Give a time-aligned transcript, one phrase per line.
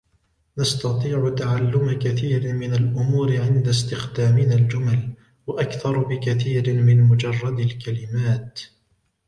[0.57, 5.13] نستطيع تعلم كثير من الأمور عند استخدامنا الجُمَل.
[5.47, 8.59] وأكثر بكثير من مجرد الكلمات.